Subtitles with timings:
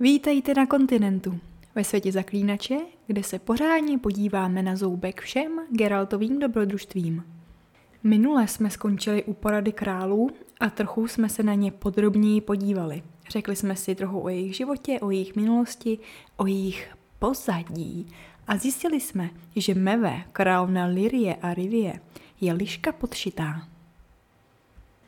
[0.00, 1.40] Vítejte na kontinentu,
[1.74, 7.24] ve světě zaklínače, kde se pořádně podíváme na zoubek všem Geraltovým dobrodružstvím.
[8.02, 10.30] Minule jsme skončili u porady králů
[10.60, 13.02] a trochu jsme se na ně podrobněji podívali.
[13.28, 15.98] Řekli jsme si trochu o jejich životě, o jejich minulosti,
[16.36, 18.06] o jejich pozadí
[18.46, 22.00] a zjistili jsme, že Meve, královna Lirie a Rivie,
[22.40, 23.68] je liška podšitá.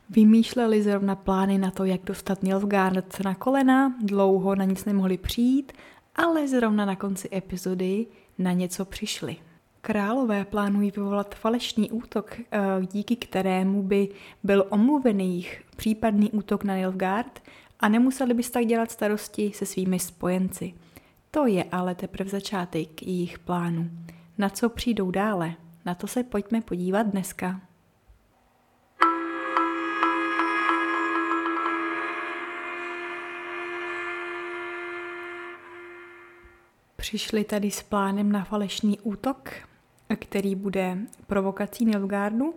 [0.09, 5.71] Vymýšleli zrovna plány na to, jak dostat Nilfgaard na kolena, dlouho na nic nemohli přijít,
[6.15, 8.05] ale zrovna na konci epizody
[8.37, 9.37] na něco přišli.
[9.81, 12.59] Králové plánují vyvolat falešný útok, eh,
[12.91, 14.09] díky kterému by
[14.43, 17.39] byl omluvený jich případný útok na Nilfgaard
[17.79, 20.73] a nemuseli by tak dělat starosti se svými spojenci.
[21.31, 23.89] To je ale teprve začátek jejich plánu.
[24.37, 25.53] Na co přijdou dále?
[25.85, 27.61] Na to se pojďme podívat dneska.
[36.99, 39.49] Přišli tady s plánem na falešný útok,
[40.19, 40.97] který bude
[41.27, 42.53] provokací Nilfgaardu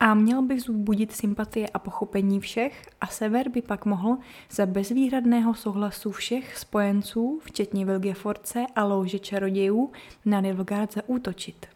[0.00, 4.18] a měl by vzbudit sympatie a pochopení všech a Sever by pak mohl
[4.50, 9.92] za bezvýhradného souhlasu všech spojenců, včetně Vilgeforce a louže čarodějů,
[10.24, 11.66] na Nilfgaard zaútočit.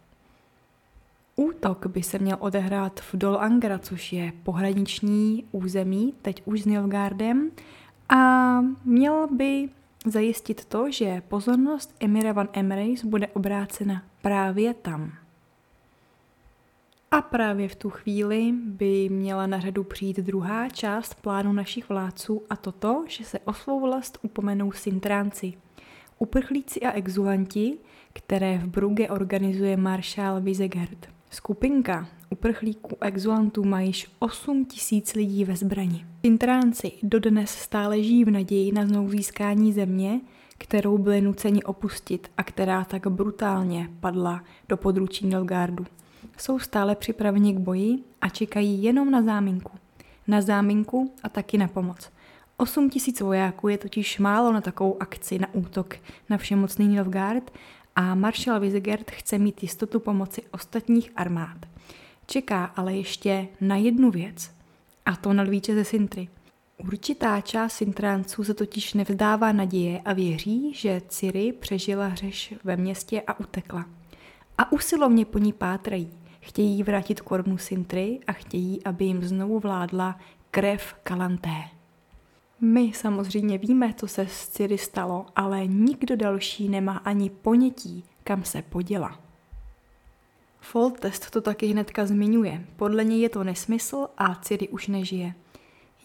[1.36, 6.66] Útok by se měl odehrát v Dol Angra, což je pohraniční území, teď už s
[6.66, 7.50] Nilfgaardem,
[8.08, 9.68] a měl by
[10.04, 15.12] zajistit to, že pozornost Emira van Emrys bude obrácena právě tam.
[17.10, 22.42] A právě v tu chvíli by měla na řadu přijít druhá část plánu našich vládců
[22.50, 25.52] a toto, že se o svou vlast upomenou Sintránci.
[26.18, 27.78] Uprchlíci a exulanti,
[28.12, 31.06] které v Brugge organizuje maršál Visegard.
[31.30, 36.06] Skupinka uprchlíků exulantů má již 8 tisíc lidí ve zbrani.
[36.24, 40.20] Sintránci dodnes stále žijí v naději na znovu získání země,
[40.58, 45.86] kterou byli nuceni opustit a která tak brutálně padla do područí Nilgardu.
[46.38, 49.72] Jsou stále připraveni k boji a čekají jenom na záminku.
[50.28, 52.10] Na záminku a taky na pomoc.
[52.56, 55.96] 8 tisíc vojáků je totiž málo na takovou akci na útok
[56.30, 57.50] na všemocný Nilfgaard
[57.96, 61.73] a maršal Visegard chce mít jistotu pomoci ostatních armád.
[62.26, 64.50] Čeká ale ještě na jednu věc,
[65.06, 66.28] a to na lvíče ze Sintry.
[66.78, 73.22] Určitá část Sintránců se totiž nevzdává naděje a věří, že Ciri přežila hřeš ve městě
[73.26, 73.86] a utekla.
[74.58, 76.10] A usilovně po ní pátrají.
[76.40, 80.18] Chtějí vrátit korunu Sintry a chtějí, aby jim znovu vládla
[80.50, 81.62] krev Kalanté.
[82.60, 88.44] My samozřejmě víme, co se s Ciri stalo, ale nikdo další nemá ani ponětí, kam
[88.44, 89.23] se poděla.
[90.64, 92.64] Foltest to taky hnedka zmiňuje.
[92.76, 95.34] Podle něj je to nesmysl a Ciri už nežije.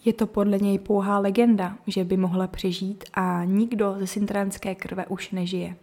[0.04, 5.06] Je to podle něj pouhá legenda, že by mohla přežít a nikdo ze sintránské krve
[5.06, 5.76] už nežije.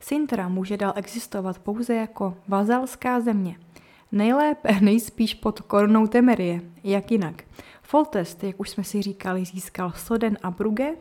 [0.00, 3.56] Sintra může dál existovat pouze jako vazalská země.
[4.12, 7.44] Nejlépe nejspíš pod korunou Temerie, jak jinak.
[7.82, 10.94] Foltest, jak už jsme si říkali, získal Soden a Brugge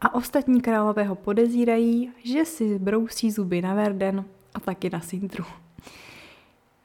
[0.00, 5.44] a ostatní králové ho podezírají, že si brousí zuby na Verden a taky na Sintru.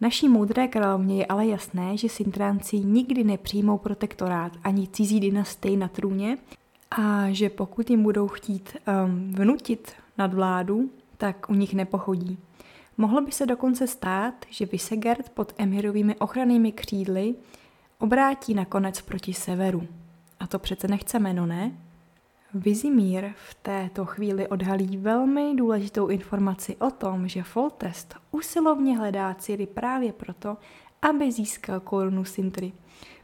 [0.01, 5.87] Naší moudré královně je ale jasné, že Sintránci nikdy nepřijmou protektorát ani cizí dynastii na
[5.87, 6.37] trůně
[6.91, 12.37] a že pokud jim budou chtít um, vnutit nad vládu, tak u nich nepochodí.
[12.97, 17.35] Mohlo by se dokonce stát, že Visegard pod Emirovými ochrannými křídly
[17.99, 19.87] obrátí nakonec proti severu.
[20.39, 21.71] A to přece nechceme, no ne?
[22.53, 29.67] Vizimír v této chvíli odhalí velmi důležitou informaci o tom, že Foltest usilovně hledá Ciri
[29.67, 30.57] právě proto,
[31.01, 32.73] aby získal korunu Sintry.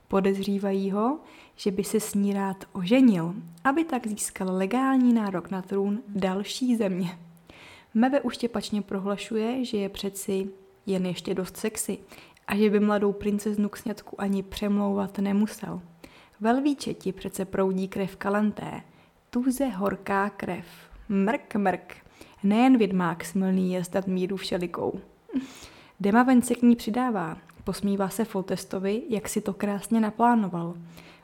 [0.08, 1.20] Podezřívají ho,
[1.56, 3.34] že by se s ní rád oženil,
[3.64, 7.20] aby tak získal legální nárok na trůn další země.
[7.94, 10.50] Meve uštěpačně prohlašuje, že je přeci
[10.86, 11.98] jen ještě dost sexy
[12.48, 15.82] a že by mladou princeznu k sňatku ani přemlouvat nemusel.
[16.40, 18.82] Velvíčeti přece proudí krev kalanté,
[19.30, 20.66] tuze horká krev.
[21.10, 21.96] Mrk, mrk.
[22.44, 25.00] Nejen vědmák smilný je zdat míru všelikou.
[26.00, 27.38] Demaven se k ní přidává.
[27.64, 30.74] Posmívá se Foltestovi, jak si to krásně naplánoval.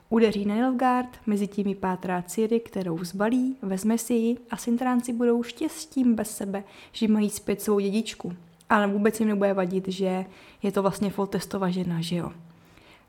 [0.08, 5.42] Udeří na Nilfgaard, mezi tím pátrá Ciri, kterou zbalí, vezme si ji a Sintránci budou
[5.42, 8.32] štěstím bez sebe, že mají zpět svou dědičku.
[8.70, 10.24] Ale vůbec jim nebude vadit, že
[10.62, 12.32] je to vlastně Foltestova žena, že jo.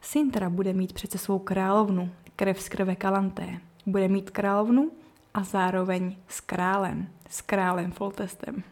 [0.02, 4.92] Sintra bude mít přece svou královnu, krev z krve Kalanté bude mít královnu
[5.34, 8.64] a zároveň s králem, s králem Foltestem.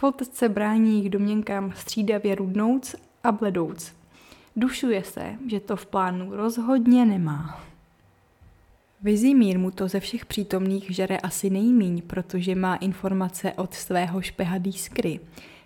[0.00, 2.94] Foltest se brání jejich domněnkám střídavě rudnouc
[3.24, 3.92] a bledouc.
[4.56, 7.60] Dušuje se, že to v plánu rozhodně nemá.
[9.02, 14.58] Vizimír mu to ze všech přítomných žere asi nejmíň, protože má informace od svého špeha
[14.58, 15.20] Dískry,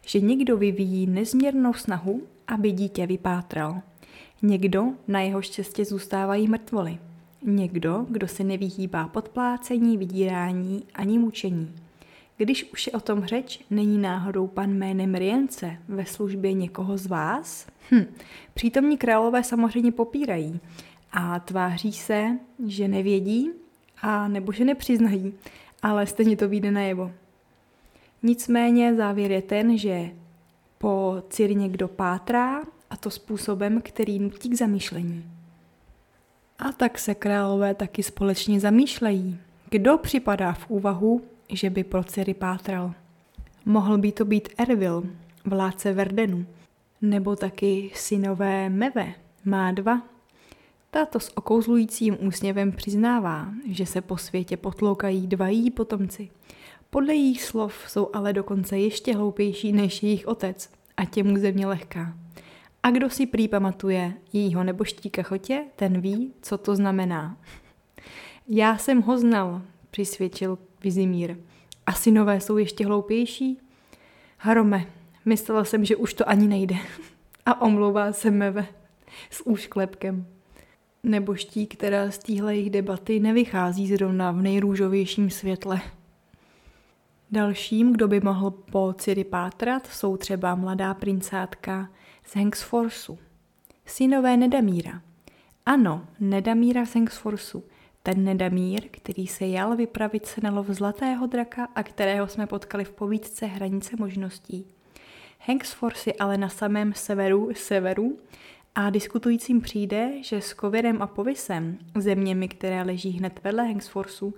[0.07, 3.81] že někdo vyvíjí nezměrnou snahu, aby dítě vypátral.
[4.43, 6.99] Někdo, na jeho štěstí zůstávají mrtvoly.
[7.45, 11.75] Někdo, kdo se nevyhýbá podplácení, vydírání ani mučení.
[12.37, 17.07] Když už je o tom řeč, není náhodou pan jménem Rience ve službě někoho z
[17.07, 17.67] vás?
[17.91, 18.05] Hm,
[18.55, 20.61] přítomní králové samozřejmě popírají
[21.13, 23.51] a tváří se, že nevědí
[24.03, 25.35] a nebo že nepřiznají,
[25.83, 27.13] ale stejně to vyjde najevo.
[28.23, 30.11] Nicméně závěr je ten, že
[30.79, 35.42] po Ciri někdo pátrá a to způsobem, který nutí k zamýšlení.
[36.63, 39.39] A tak se králové taky společně zamýšlejí.
[39.71, 41.23] Kdo připadá v úvahu,
[41.53, 42.95] že by pro Ciri pátral?
[43.65, 45.05] Mohl by to být Ervil,
[45.45, 46.47] vládce Verdenu,
[47.01, 49.15] nebo taky synové Meve,
[49.45, 50.03] má dva.
[50.91, 56.31] Tato s okouzlujícím úsměvem přiznává, že se po světě potloukají dva její potomci.
[56.91, 62.22] Podle jejich slov jsou ale dokonce ještě hloupější než jejich otec a těmu země lehká.
[62.83, 67.37] A kdo si prý pamatuje jejího neboštíka chotě, ten ví, co to znamená.
[68.49, 71.37] Já jsem ho znal, přisvědčil Vizimír.
[71.87, 73.59] A synové jsou ještě hloupější?
[74.39, 74.87] Harome,
[75.25, 76.77] myslela jsem, že už to ani nejde.
[77.47, 78.67] A omlouvá se Meve
[79.31, 80.27] s úšklepkem.
[81.03, 85.81] Neboští, která z téhle jejich debaty nevychází zrovna v nejrůžovějším světle.
[87.31, 91.89] Dalším, kdo by mohl po Ciri pátrat, jsou třeba mladá princátka
[92.25, 93.19] z Hengsforsu.
[93.87, 95.03] Synové Nedamíra.
[95.67, 97.65] Ano, Nedamíra z Hengsforsu.
[98.03, 102.85] Ten Nedamír, který se jal vypravit se na lov zlatého draka a kterého jsme potkali
[102.85, 104.67] v povídce Hranice možností.
[105.39, 108.19] Hengsfors je ale na samém severu, severu
[108.75, 114.35] a diskutujícím přijde, že s Kovirem a Povisem, zeměmi, které leží hned vedle Hengsforsu,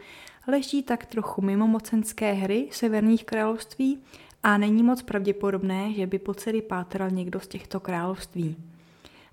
[0.49, 4.03] leží tak trochu mimo mocenské hry severních království
[4.45, 8.57] a není moc pravděpodobné, že by po celý pátral někdo z těchto království.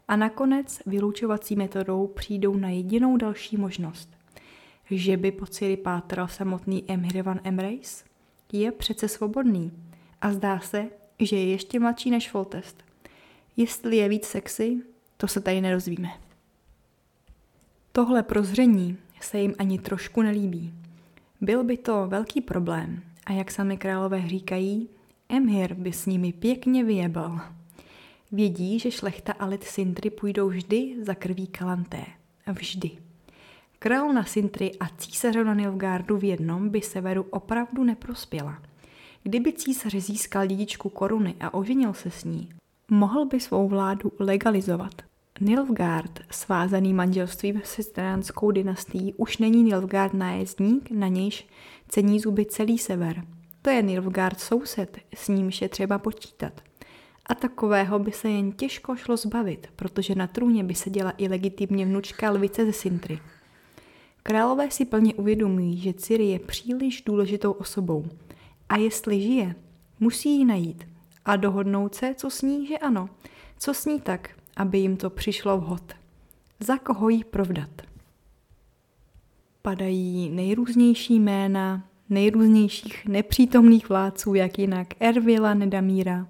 [0.08, 4.10] A nakonec vylučovací metodou přijdou na jedinou další možnost.
[4.92, 8.04] Že by po celý pátral samotný Emhyr van Emreis?
[8.52, 9.72] Je přece svobodný
[10.22, 10.88] a zdá se,
[11.20, 12.84] že je ještě mladší než Foltest.
[13.58, 14.82] Jestli je víc sexy,
[15.18, 16.10] to se tady nerozvíme.
[17.92, 20.74] Tohle prozření se jim ani trošku nelíbí.
[21.42, 24.90] Byl by to velký problém a jak sami králové říkají,
[25.32, 27.40] Emhyr by s nimi pěkně vyjebal.
[28.32, 32.06] Vědí, že šlechta a lid Sintry půjdou vždy za krví Kalanté.
[32.48, 32.92] Vždy.
[33.80, 34.90] Král na Sintry a
[35.44, 38.62] na Nilfgaardu v jednom by severu opravdu neprospěla.
[39.24, 42.50] Kdyby císař získal dědičku koruny a oženil se s ní,
[42.90, 44.94] mohl by svou vládu legalizovat.
[45.42, 51.48] Nilfgaard, svázaný manželstvím se stránskou dynastií, už není Nilfgaard nájezdník, na nějž
[51.90, 53.24] cení zuby celý sever.
[53.62, 56.62] To je Nilfgaard soused, s nímž je třeba počítat.
[57.26, 61.86] A takového by se jen těžko šlo zbavit, protože na trůně by seděla i legitimně
[61.86, 63.20] vnučka lvice ze Sintry.
[64.24, 68.06] Králové si plně uvědomují, že Ciri je příliš důležitou osobou
[68.70, 69.56] a jestli žije,
[70.00, 70.88] musí ji najít
[71.26, 73.10] a dohodnout se, co s ní, že ano,
[73.60, 75.94] co s ní tak, aby jim to přišlo vhod.
[76.60, 77.82] Za koho jí provdat?
[79.62, 86.28] Padají nejrůznější jména, nejrůznějších nepřítomných vládců, jak jinak Ervila Nedamíra,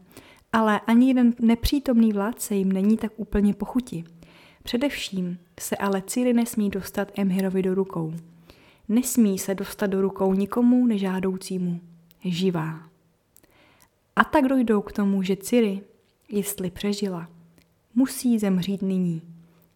[0.53, 4.03] ale ani jeden nepřítomný vládce jim není tak úplně pochuti.
[4.63, 8.13] Především se ale Ciri nesmí dostat Emhirovi do rukou.
[8.89, 11.79] Nesmí se dostat do rukou nikomu nežádoucímu.
[12.25, 12.79] Živá.
[14.15, 15.81] A tak dojdou k tomu, že Ciri,
[16.29, 17.27] jestli přežila,
[17.95, 19.21] musí zemřít nyní.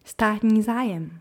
[0.04, 1.18] Státní zájem.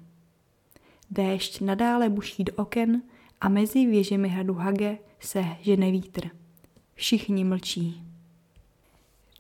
[1.12, 3.02] Déšť nadále buší do oken
[3.42, 6.30] a mezi věžemi hradu Hage se žene vítr.
[6.94, 8.02] Všichni mlčí.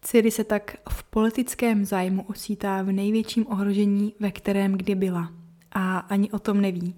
[0.02, 5.34] Ciri se tak v politickém zájmu ocítá v největším ohrožení, ve kterém kdy byla.
[5.72, 6.96] A ani o tom neví.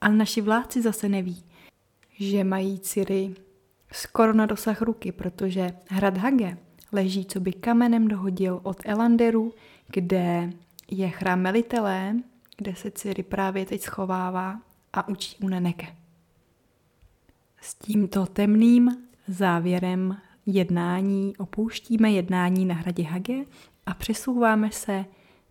[0.00, 1.42] A naši vládci zase neví,
[2.18, 3.34] že mají Ciri
[3.92, 6.58] skoro na dosah ruky, protože hrad Hage
[6.92, 9.54] leží, co by kamenem dohodil od Elanderu,
[9.86, 10.52] kde
[10.90, 12.16] je chrám Melitelé,
[12.56, 14.60] kde se Ciri právě teď schovává
[14.92, 16.01] a učí u Neneke.
[17.64, 20.16] S tímto temným závěrem
[20.46, 23.44] jednání opouštíme jednání na hradě Hage
[23.86, 25.04] a přesouváme se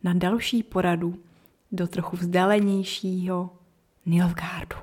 [0.03, 1.23] na další poradu
[1.71, 3.49] do trochu vzdálenějšího
[4.05, 4.75] Nilfgaardu.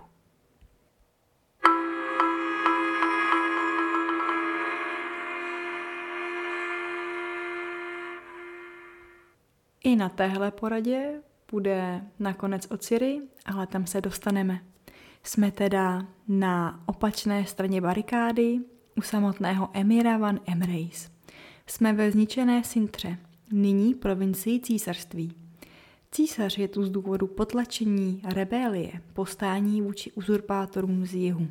[9.85, 14.61] I na téhle poradě bude nakonec o Ciri, ale tam se dostaneme.
[15.23, 18.61] Jsme teda na opačné straně barikády
[18.97, 21.11] u samotného emira van Emreis.
[21.67, 23.19] Jsme ve zničené Sintře,
[23.53, 25.35] nyní provincii císařství.
[26.11, 31.49] Císař je tu z důvodu potlačení rebelie, postání vůči uzurpátorům z jihu.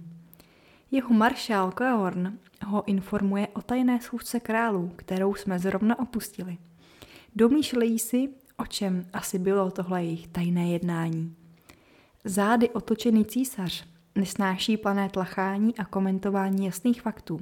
[0.91, 6.57] Jeho maršál Cohorn ho informuje o tajné schůzce králů, kterou jsme zrovna opustili.
[7.35, 11.35] Domýšlejí si, o čem asi bylo tohle jejich tajné jednání.
[12.27, 17.39] Zády otočený císař nesnáší plané tlachání a komentování jasných faktů.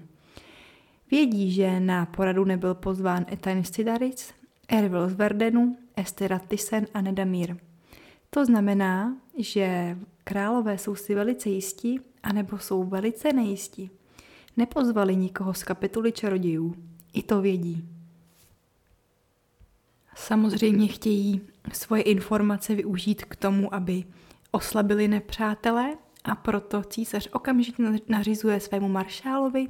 [1.11, 4.33] Vědí, že na poradu nebyl pozván Etain Sidaric,
[4.67, 7.57] Ervil z Verdenu, Estera Thyssen a Nedamír.
[8.29, 13.89] To znamená, že králové jsou si velice jistí, anebo jsou velice nejistí.
[14.57, 16.75] Nepozvali nikoho z kapituly čarodějů.
[17.13, 17.89] I to vědí.
[20.15, 21.41] Samozřejmě chtějí
[21.73, 24.03] svoje informace využít k tomu, aby
[24.55, 29.67] oslabili nepřátelé a proto císař okamžitě nařizuje svému maršálovi,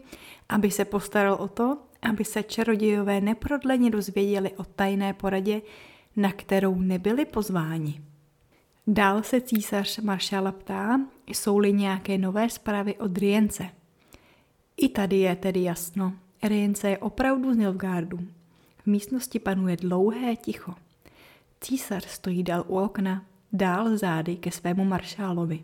[0.49, 5.61] aby se postaral o to, aby se čarodějové neprodleně dozvěděli o tajné poradě,
[6.15, 8.01] na kterou nebyli pozváni.
[8.87, 13.69] Dál se císař maršála ptá, jsou-li nějaké nové zprávy od Rience.
[14.77, 16.13] I tady je tedy jasno,
[16.43, 18.17] Rience je opravdu z Nilfgaardu.
[18.77, 20.73] V místnosti panuje dlouhé ticho.
[21.61, 25.63] Císař stojí dál u okna, dál zády ke svému maršálovi.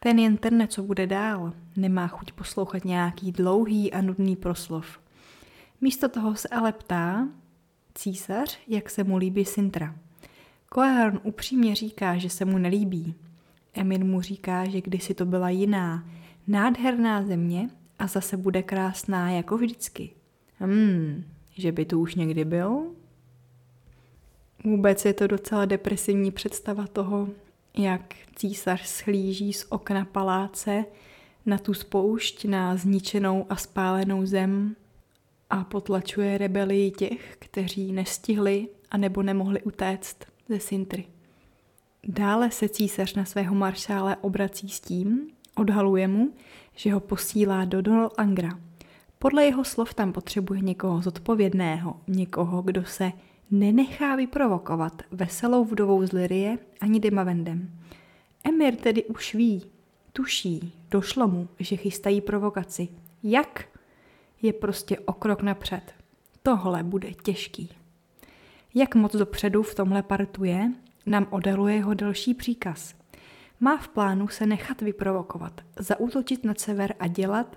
[0.00, 5.00] Ten jen trne, co bude dál, nemá chuť poslouchat nějaký dlouhý a nudný proslov.
[5.80, 7.28] Místo toho se ale ptá
[7.94, 9.94] císař, jak se mu líbí Sintra.
[10.68, 13.14] Koehorn upřímně říká, že se mu nelíbí.
[13.74, 16.08] Emir mu říká, že kdysi to byla jiná,
[16.46, 20.10] nádherná země a zase bude krásná jako vždycky.
[20.58, 22.86] Hmm, že by tu už někdy byl?
[24.64, 27.28] Vůbec je to docela depresivní představa toho,
[27.78, 30.84] jak císař schlíží z okna paláce
[31.46, 34.76] na tu spoušť, na zničenou a spálenou zem
[35.50, 40.16] a potlačuje rebelii těch, kteří nestihli a nebo nemohli utéct
[40.48, 41.04] ze Sintry.
[42.04, 46.32] Dále se císař na svého maršále obrací s tím, odhaluje mu,
[46.74, 48.58] že ho posílá do Donal Angra.
[49.18, 53.12] Podle jeho slov tam potřebuje někoho zodpovědného, někoho, kdo se
[53.50, 57.70] nenechá vyprovokovat veselou vdovou z Lirie ani Dimavendem.
[58.44, 59.62] Emir tedy už ví,
[60.12, 62.88] tuší, došlo mu, že chystají provokaci.
[63.22, 63.64] Jak?
[64.42, 65.94] Je prostě o krok napřed.
[66.42, 67.70] Tohle bude těžký.
[68.74, 70.72] Jak moc dopředu v tomhle partu je,
[71.06, 72.94] nám odhaluje jeho další příkaz.
[73.60, 77.56] Má v plánu se nechat vyprovokovat, zaútočit na sever a dělat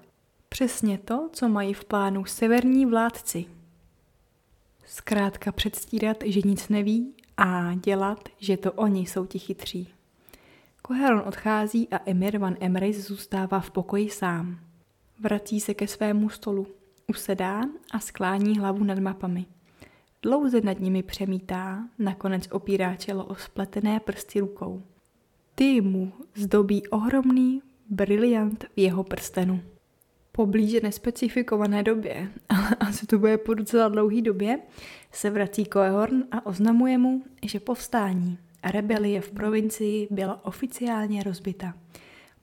[0.50, 3.46] přesně to, co mají v plánu severní vládci,
[4.94, 9.94] Zkrátka předstírat, že nic neví a dělat, že to oni jsou ti chytří.
[10.82, 14.60] Koheron odchází a Emir van Emrys zůstává v pokoji sám.
[15.20, 16.68] Vrací se ke svému stolu,
[17.08, 19.46] usedá a sklání hlavu nad mapami.
[20.22, 24.84] Dlouze nad nimi přemítá, nakonec opírá čelo o spletené prsty rukou.
[25.56, 29.62] Ty mu zdobí ohromný briliant v jeho prstenu
[30.32, 34.60] po blíže nespecifikované době, ale asi to bude po docela dlouhý době,
[35.12, 41.74] se vrací Koehorn a oznamuje mu, že povstání a rebelie v provincii byla oficiálně rozbita.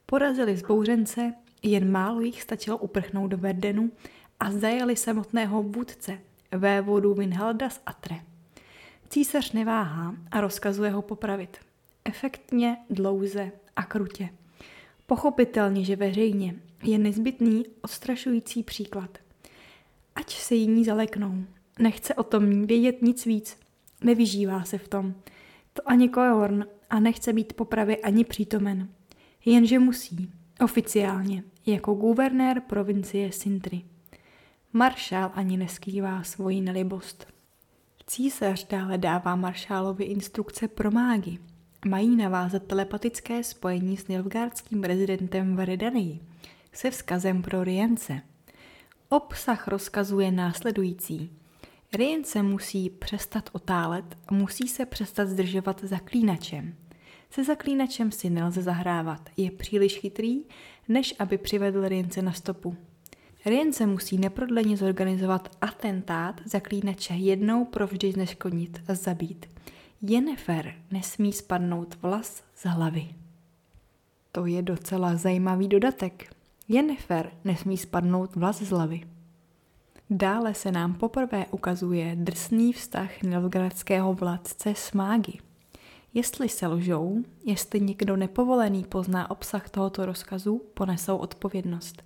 [0.07, 3.90] Porazili zbouřence, jen málo jich stačilo uprchnout do Verdenu
[4.40, 6.18] a zajali samotného vůdce,
[6.52, 8.16] vévodu Vinhalda z Atre.
[9.09, 11.57] Císař neváhá a rozkazuje ho popravit.
[12.04, 14.28] Efektně, dlouze a krutě.
[15.07, 19.18] Pochopitelně, že veřejně je nezbytný odstrašující příklad.
[20.14, 21.44] Ať se jiní zaleknou.
[21.78, 23.58] Nechce o tom vědět nic víc.
[24.04, 25.14] Nevyžívá se v tom.
[25.73, 28.88] To ani Koehorn a nechce být popravě ani přítomen.
[29.44, 30.30] Jenže musí.
[30.64, 31.42] Oficiálně.
[31.66, 33.82] Jako guvernér provincie Sintry.
[34.73, 37.26] Maršál ani neskrývá svoji nelibost.
[38.06, 41.38] Císař dále dává maršálovi instrukce pro mágy.
[41.88, 46.20] Mají navázat telepatické spojení s nilfgaardským rezidentem v Redanii–
[46.78, 48.20] se vzkazem pro Rience.
[49.08, 51.30] Obsah rozkazuje následující.
[51.92, 56.75] Rience musí přestat otálet a musí se přestat zdržovat zaklínačem.
[57.30, 60.42] Se zaklínačem si nelze zahrávat, je příliš chytrý,
[60.88, 62.76] než aby přivedl Rience na stopu.
[63.47, 69.47] Rience musí neprodleně zorganizovat atentát zaklínače jednou provždy zneškodnit a zabít.
[70.02, 73.08] Jennifer nesmí spadnout vlas z hlavy.
[74.32, 76.38] To je docela zajímavý dodatek.
[76.70, 79.00] Jennifer nesmí spadnout vlas z hlavy.
[80.10, 85.32] Dále se nám poprvé ukazuje drsný vztah novgradského vládce s mágy.
[86.14, 92.02] Jestli se lžou, jestli někdo nepovolený pozná obsah tohoto rozkazu, ponesou odpovědnost.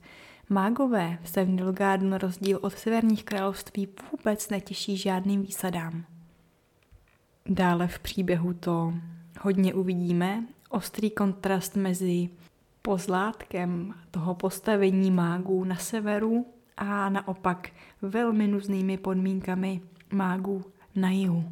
[0.48, 6.04] Mágové se v Nilgardu na rozdíl od severních království vůbec netěší žádným výsadám.
[7.46, 8.94] Dále v příběhu to
[9.40, 10.46] hodně uvidíme.
[10.68, 12.28] Ostrý kontrast mezi
[12.82, 16.46] pozlátkem toho postavení mágů na severu
[16.76, 17.70] a naopak
[18.02, 19.80] velmi nuznými podmínkami
[20.12, 21.44] mágů na jihu.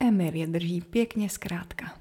[0.00, 1.98] Emir je drží pěkně zkrátka.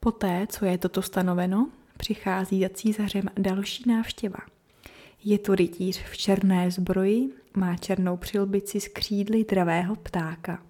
[0.00, 4.38] Poté, co je toto stanoveno, přichází za císařem další návštěva.
[5.24, 10.62] Je to rytíř v černé zbroji, má černou přilbici s křídly dravého ptáka.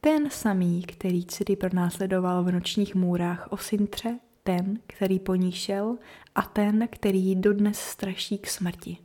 [0.00, 4.18] Ten samý, který Ciri pronásledoval v nočních můrách o Sintře,
[4.56, 5.98] ten, který po ní šel
[6.34, 8.96] a ten, který ji dodnes straší k smrti.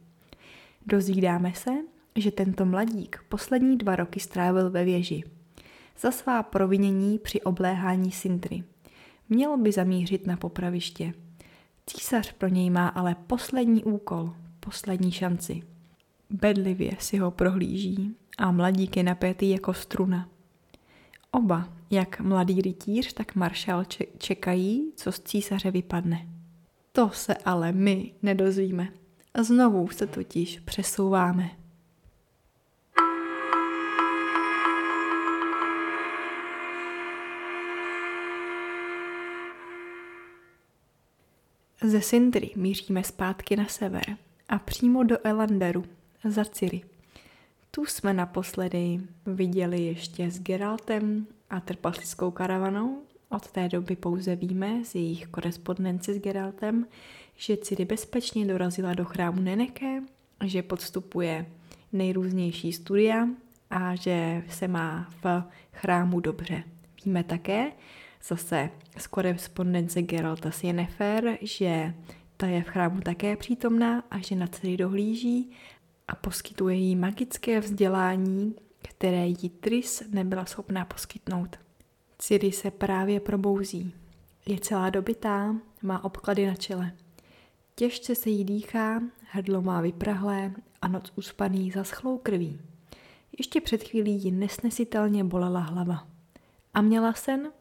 [0.85, 1.71] Dozvídáme se,
[2.15, 5.23] že tento mladík poslední dva roky strávil ve věži.
[5.99, 8.63] Za svá provinění při obléhání Sintry.
[9.29, 11.13] Měl by zamířit na popraviště.
[11.85, 15.61] Císař pro něj má ale poslední úkol, poslední šanci.
[16.29, 20.29] Bedlivě si ho prohlíží a mladík je napětý jako struna.
[21.31, 23.83] Oba, jak mladý rytíř, tak maršal
[24.17, 26.27] čekají, co z císaře vypadne.
[26.91, 28.87] To se ale my nedozvíme.
[29.33, 31.49] A znovu se totiž přesouváme.
[41.83, 44.17] Ze Sindry míříme zpátky na sever
[44.49, 45.85] a přímo do Elanderu,
[46.23, 46.81] za Ciri.
[47.71, 53.01] Tu jsme naposledy viděli ještě s Geraltem a trpaslickou karavanou.
[53.29, 56.87] Od té doby pouze víme z jejich korespondence s Geraltem,
[57.35, 60.01] že Ciri bezpečně dorazila do chrámu Neneke,
[60.43, 61.45] že podstupuje
[61.93, 63.27] nejrůznější studia
[63.69, 66.63] a že se má v chrámu dobře.
[67.05, 67.71] Víme také,
[68.27, 71.93] zase z korespondence Geralta s Yennefer, že
[72.37, 75.51] ta je v chrámu také přítomná a že na Ciri dohlíží
[76.07, 78.55] a poskytuje jí magické vzdělání,
[78.87, 81.59] které jí Tris nebyla schopná poskytnout.
[82.17, 83.93] Ciri se právě probouzí.
[84.45, 86.91] Je celá dobitá, má obklady na čele.
[87.75, 92.61] Těžce se jí dýchá, hrdlo má vyprahlé a noc uspaný zaschlou krví.
[93.39, 96.07] Ještě před chvílí ji nesnesitelně bolela hlava.
[96.73, 97.51] A měla sen?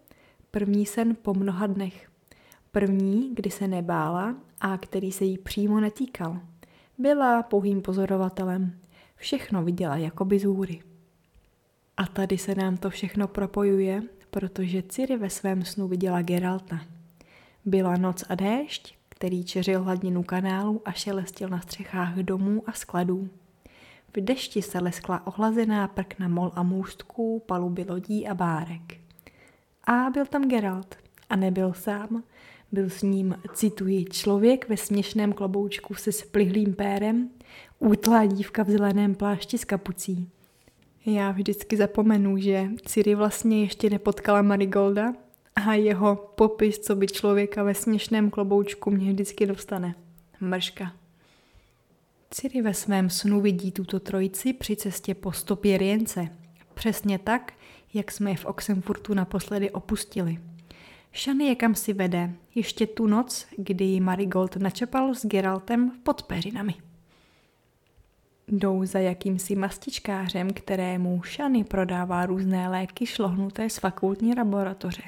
[0.50, 2.10] První sen po mnoha dnech.
[2.72, 6.40] První, kdy se nebála a který se jí přímo netýkal.
[6.98, 8.78] Byla pouhým pozorovatelem.
[9.16, 10.82] Všechno viděla jakoby z hůry.
[11.96, 16.80] A tady se nám to všechno propojuje, protože Ciri ve svém snu viděla Geralta.
[17.64, 23.28] Byla noc a déšť, který čeřil hladinu kanálu a šelestil na střechách domů a skladů.
[24.16, 28.96] V dešti se leskla ohlazená prkna mol a můstků, paluby lodí a bárek.
[29.85, 30.96] A byl tam Geralt.
[31.30, 32.22] A nebyl sám.
[32.72, 37.30] Byl s ním, cituji, člověk ve směšném kloboučku se splihlým pérem,
[37.78, 40.30] útlá dívka v zeleném plášti s kapucí.
[41.07, 45.12] Já vždycky zapomenu, že Ciri vlastně ještě nepotkala Marigolda
[45.57, 49.95] a jeho popis, co by člověka ve směšném kloboučku mě vždycky dostane.
[50.40, 50.93] Mrška.
[52.31, 56.29] Ciri ve svém snu vidí tuto trojici při cestě po stopě Rience.
[56.75, 57.53] Přesně tak,
[57.95, 60.38] jak jsme je v Oxenfurtu naposledy opustili.
[61.14, 66.75] Shany je kam si vede, ještě tu noc, kdy Marigold načepal s Geraltem pod peřinami.
[68.48, 75.02] Jdou za jakýmsi mastičkářem, kterému Shany prodává různé léky šlohnuté z fakultní laboratoře.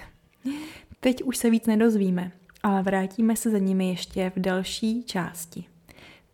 [1.01, 5.65] Teď už se víc nedozvíme, ale vrátíme se za nimi ještě v další části.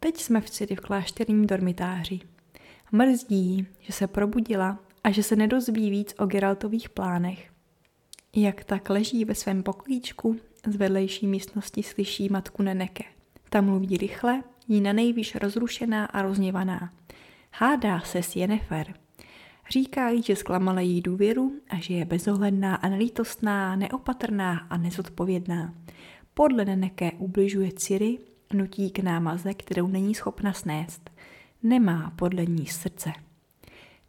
[0.01, 2.21] Teď jsme v v klášterním dormitáři.
[2.93, 7.51] Mrzdí, že se probudila a že se nedozví víc o Geraltových plánech.
[8.37, 10.37] Jak tak leží ve svém pokojíčku,
[10.67, 13.05] z vedlejší místnosti slyší matku Neneke.
[13.51, 16.93] Ta mluví rychle, jí na nejvýš rozrušená a rozněvaná.
[17.51, 18.95] Hádá se s Jennifer.
[19.71, 25.75] Říká jí, že zklamala její důvěru a že je bezohledná a nelítostná, neopatrná a nezodpovědná.
[26.35, 28.19] Podle Neneke ubližuje Ciri,
[28.53, 31.11] nutí k námaze, kterou není schopna snést.
[31.63, 33.13] Nemá podle ní srdce.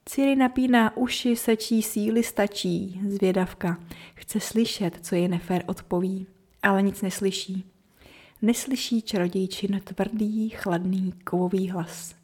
[0.06, 3.78] Ciri napíná uši, sečí síly stačí, zvědavka.
[4.15, 6.28] Chce slyšet, co je Nefer odpoví,
[6.63, 7.72] ale nic neslyší.
[8.43, 12.15] Neslyší čarodějčin tvrdý, chladný, kovový hlas.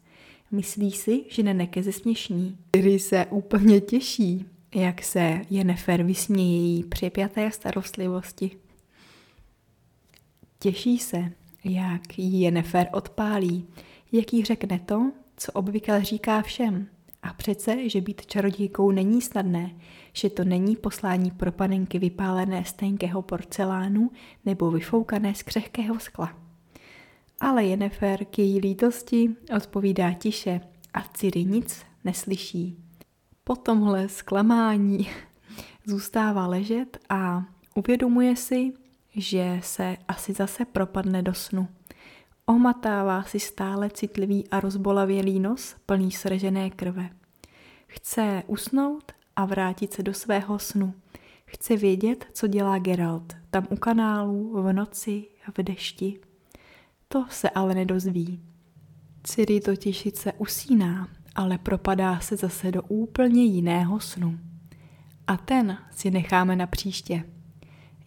[0.50, 2.58] Myslí si, že Neneke zesměšní.
[2.76, 8.50] Ciri se úplně těší, jak se Jenefer vysměje její přepjaté starostlivosti.
[10.58, 11.32] Těší se,
[11.64, 13.66] jak ji Jenefer odpálí,
[14.12, 16.88] jak jí řekne to, co obvykle říká všem–
[17.22, 19.70] A přece, že být čarodějkou není snadné,
[20.12, 24.10] že to není poslání pro panenky vypálené z tenkého porcelánu
[24.44, 26.38] nebo vyfoukané z křehkého skla.
[27.40, 30.60] Ale Jennifer k její lítosti odpovídá tiše
[30.94, 32.76] a Ciri nic neslyší.
[33.44, 35.08] Po tomhle zklamání
[35.86, 38.72] zůstává ležet a uvědomuje si,
[39.16, 41.68] že se asi zase propadne do snu.
[42.50, 47.10] Ohmatává si stále citlivý a rozbolavělý nos plný sržené krve.
[47.86, 50.94] Chce usnout a vrátit se do svého snu.
[51.44, 55.24] Chce vědět, co dělá Geralt, tam u kanálu, v noci,
[55.58, 56.20] v dešti.
[57.08, 58.40] To se ale nedozví.
[59.24, 64.38] Ciri totiž sice usíná, ale propadá se zase do úplně jiného snu.
[65.26, 67.24] A ten si necháme na příště.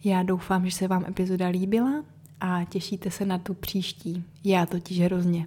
[0.04, 2.04] Já doufám, že se vám epizoda líbila
[2.40, 4.24] a těšíte se na tu příští.
[4.44, 5.46] Já totiž hrozně.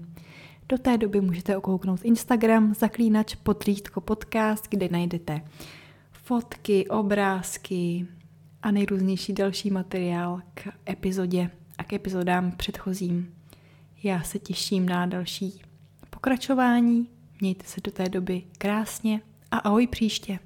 [0.69, 5.41] Do té doby můžete okouknout Instagram zaklínač potřídko podcast, kde najdete
[6.11, 8.07] fotky, obrázky
[8.61, 13.33] a nejrůznější další materiál k epizodě a k epizodám předchozím.
[14.03, 15.61] Já se těším na další
[16.09, 17.09] pokračování.
[17.41, 19.21] Mějte se do té doby krásně
[19.51, 20.39] a ahoj příště.